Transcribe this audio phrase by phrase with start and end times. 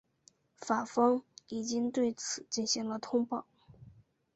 [0.57, 3.45] 法方已经对此进行了通报。